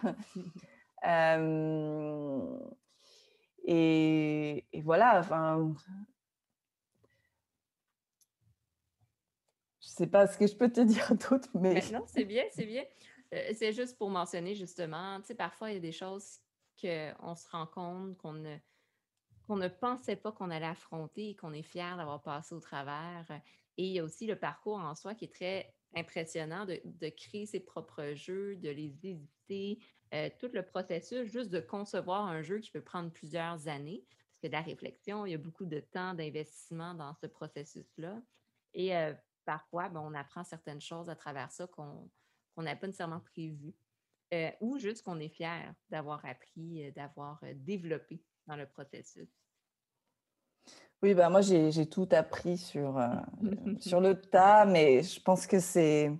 [3.65, 5.73] et, voilà, enfin.
[9.81, 11.81] Je sais pas ce que je peux te dire d'autre, mais.
[11.91, 12.83] non, c'est bien, c'est bien.
[13.33, 16.39] Euh, c'est juste pour mentionner justement, tu sais, parfois il y a des choses
[16.79, 18.55] qu'on se rend compte qu'on ne,
[19.47, 23.25] qu'on ne pensait pas qu'on allait affronter et qu'on est fier d'avoir passé au travers.
[23.77, 27.45] Et il y a aussi le parcours en soi qui est très impressionnant de, créer
[27.45, 29.79] ses propres jeux, de les éditer,
[30.13, 34.39] euh, tout le processus juste de concevoir un jeu qui peut prendre plusieurs années, parce
[34.41, 38.21] que de la réflexion, il y a beaucoup de temps d'investissement dans ce processus-là.
[38.73, 39.13] Et euh,
[39.45, 42.09] parfois, ben, on apprend certaines choses à travers ça qu'on
[42.57, 43.73] n'avait pas nécessairement prévu,
[44.33, 49.29] euh, ou juste qu'on est fier d'avoir appris, d'avoir développé dans le processus.
[51.01, 52.99] Oui, ben moi j'ai tout appris sur,
[53.79, 56.11] sur le tas, mais je pense que c'est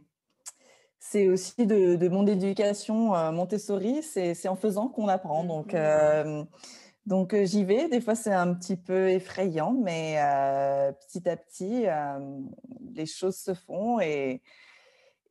[0.99, 5.43] c'est aussi de, de, mon éducation Montessori, c'est en faisant qu'on apprend.
[5.43, 6.45] Donc, mmh.
[7.05, 7.87] donc j'y vais.
[7.89, 10.15] Des fois, c'est un petit peu effrayant, mais
[11.01, 11.85] petit à petit,
[12.93, 14.41] les choses se font et,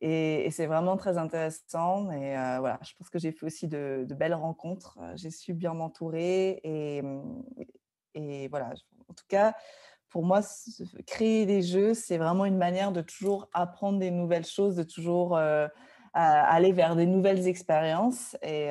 [0.01, 2.11] et, c'est vraiment très intéressant.
[2.11, 4.99] Et euh, voilà, je pense que j'ai fait aussi de, belles rencontres.
[5.01, 6.59] Euh, j'ai su bien m'entourer.
[6.63, 7.43] Et, mmh,
[8.13, 8.73] et, voilà,
[9.09, 9.55] en tout cas,
[10.15, 10.39] pour moi,
[11.05, 15.35] créer des jeux, c'est vraiment une manière de toujours apprendre des nouvelles choses, de toujours
[15.35, 15.67] euh,
[16.13, 18.37] aller vers des nouvelles expériences.
[18.41, 18.67] Et,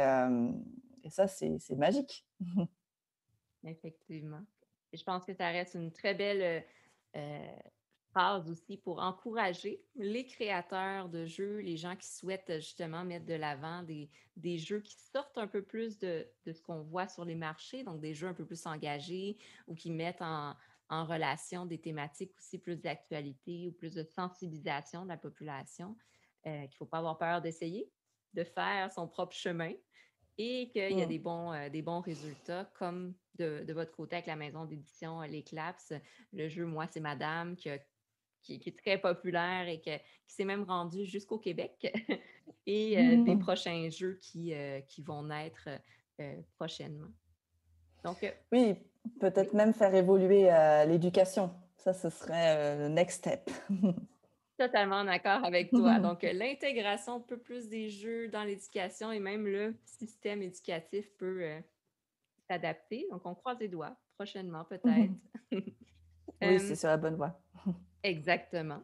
[1.02, 2.26] et ça, c'est magique.
[3.62, 4.40] Effectivement.
[4.94, 6.64] Je pense que ça reste une très belle
[8.48, 13.82] aussi pour encourager les créateurs de jeux, les gens qui souhaitent justement mettre de l'avant
[13.82, 17.34] des, des, jeux qui sortent un peu plus de, de ce qu'on voit sur les
[17.34, 19.36] marchés, donc des jeux un peu plus engagés
[19.66, 20.54] ou qui mettent en,
[20.94, 25.96] en relation des thématiques aussi plus d'actualité ou plus de sensibilisation de la population,
[26.46, 27.90] euh, qu'il ne faut pas avoir peur d'essayer,
[28.34, 29.72] de faire son propre chemin
[30.36, 31.08] et qu'il y a mmh.
[31.08, 35.22] des bons, euh, des bons résultats, comme de, de, votre côté avec la maison d'édition
[35.22, 35.92] Les Claps,
[36.32, 37.78] le jeu Moi, c'est Madame, qui a
[38.44, 39.90] qui, est très populaire et qui
[40.26, 41.72] s'est même rendu jusqu'au Québec,
[42.66, 43.40] et euh, des mmh.
[43.40, 45.68] prochains jeux qui, euh, qui vont naître
[46.20, 47.08] euh, prochainement.
[48.04, 48.18] Donc,
[48.52, 48.74] oui,
[49.20, 50.50] peut-être même faire évoluer
[50.86, 51.50] l'éducation.
[51.76, 53.50] Ça, ce serait le next step.
[54.58, 55.98] Totalement d'accord avec toi.
[56.00, 61.42] Donc, l'intégration un peu plus des jeux dans l'éducation et même le système éducatif peut
[62.48, 63.06] s'adapter.
[63.10, 65.12] Donc, on croise les doigts prochainement, peut-être.
[65.52, 67.40] oui, c'est sur la bonne voie.
[68.02, 68.82] Exactement.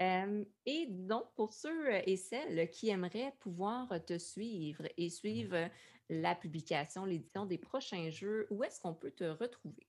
[0.00, 5.70] et donc, pour ceux et celles qui aimeraient pouvoir te suivre et suivre
[6.08, 9.86] la publication, l'édition des prochains jeux, où est-ce qu'on peut te retrouver?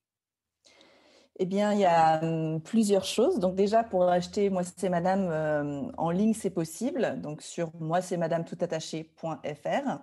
[1.38, 2.22] Eh bien, il y a
[2.64, 3.40] plusieurs choses.
[3.40, 7.20] Donc déjà, pour acheter Moi c'est Madame en ligne, c'est possible.
[7.22, 10.00] Donc sur moi c'est Madame toutattaché.fr.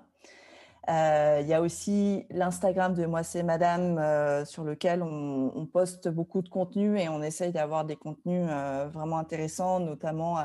[0.89, 6.09] Euh, il y a aussi l'Instagram de Moi c'est Madame euh, sur lequel on, poste
[6.09, 10.39] beaucoup de contenu et on essaye d'avoir des contenus euh, vraiment intéressants, notamment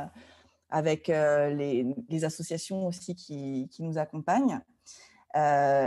[0.69, 4.61] avec les, associations aussi qui, nous accompagnent.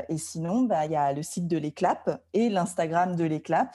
[0.08, 3.74] Et sinon, bah, il y a le site de l'Éclap et l'Instagram de l'Éclap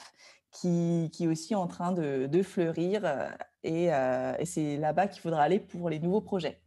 [0.51, 3.03] qui, qui, est aussi en train de, fleurir
[3.63, 3.89] et
[4.45, 6.61] c'est là-bas qu'il faudra aller pour les nouveaux projets.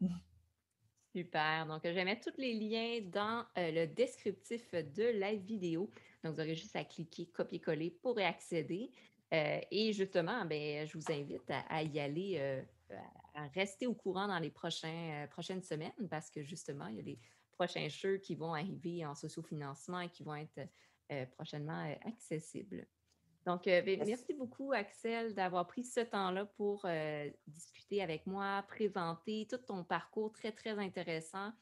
[1.15, 1.67] Super.
[1.67, 5.91] Donc, je vais mettre tous les liens dans euh, le descriptif de la vidéo.
[6.23, 8.93] Donc, vous aurez juste à cliquer copier-coller pour y accéder.
[9.33, 12.63] Euh, et justement, ben, je vous invite à, y aller, euh,
[13.35, 17.03] à rester au courant dans les prochains, prochaines semaines parce que justement, il y a
[17.03, 17.19] des
[17.59, 20.61] prochains jeux qui vont arriver en sociofinancement et qui vont être
[21.33, 22.87] prochainement accessibles.
[23.47, 26.87] Donc, ben, merci beaucoup, Axel, d'avoir pris ce temps-là pour
[27.47, 31.53] discuter avec moi, présenter tout ton parcours très, très intéressant.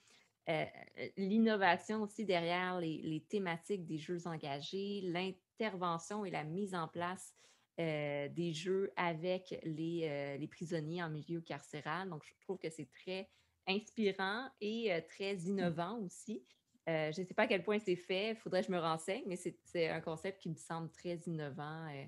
[1.17, 7.35] L'innovation aussi derrière les, thématiques des jeux engagés, l'intervention et la mise en place
[7.79, 12.11] des jeux avec les, les, prisonniers en milieu carcéral.
[12.11, 13.29] Donc, je trouve que c'est très
[13.69, 15.47] inspirant et très mmh.
[15.47, 16.43] innovant aussi.
[16.89, 18.79] Euh, je ne sais pas à quel point c'est fait, il faudrait que je me
[18.79, 22.05] renseigne, mais c'est un concept qui me semble très innovant euh,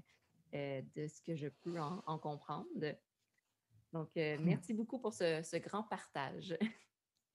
[0.54, 2.68] euh, de ce que je peux en, comprendre.
[3.92, 4.36] Donc, mmh.
[4.40, 6.56] merci beaucoup pour ce, grand partage.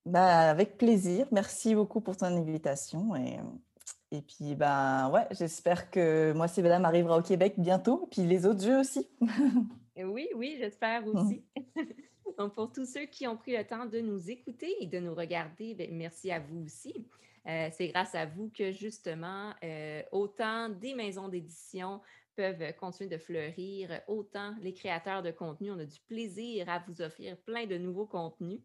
[0.05, 1.25] Bah, avec plaisir.
[1.31, 3.15] Merci beaucoup pour ton invitation.
[3.15, 3.39] Et,
[4.11, 8.61] et puis, ben, ouais, j'espère que moi, Madame arrivera au Québec bientôt, puis les autres
[8.61, 9.07] jeux aussi.
[9.95, 11.45] oui, oui, j'espère aussi.
[12.55, 15.75] Pour tous ceux qui ont pris le temps de nous écouter et de nous regarder,
[15.75, 17.07] ben, merci à vous aussi.
[17.47, 22.01] Euh, c'est grâce à vous que justement, euh, autant des maisons d'édition
[22.35, 27.01] peuvent continuer de fleurir, autant les créateurs de contenu, on a du plaisir à vous
[27.01, 28.61] offrir plein de nouveaux contenus.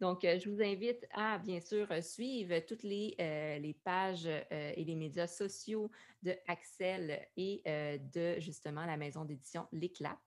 [0.00, 4.94] Donc, euh, je vous invite à, bien sûr, suivre toutes les, les pages et les
[4.94, 5.90] médias sociaux
[6.22, 7.62] de Axel et
[8.14, 10.18] de, justement, la maison d'édition L'Éclat.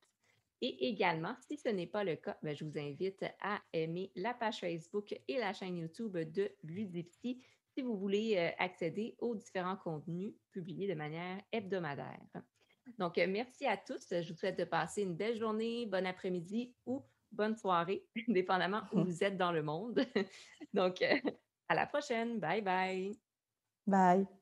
[0.61, 4.33] Et également, si ce n'est pas le cas, ben, je vous invite à aimer la
[4.33, 7.41] page Facebook et la chaîne YouTube de Ludipsy
[7.73, 12.19] si vous voulez euh, accéder aux différents contenus publiés de manière hebdomadaire.
[12.97, 14.07] Donc, euh, merci à tous.
[14.09, 19.03] Je vous souhaite de passer une belle journée, bon après-midi ou bonne soirée, dépendamment où
[19.03, 20.05] vous êtes dans le monde.
[20.73, 21.17] Donc, euh,
[21.69, 22.39] à la prochaine.
[22.39, 23.17] Bye bye.
[23.87, 24.40] Bye.